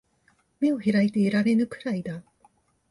[0.61, 2.23] 眼を開いていられぬくらいだ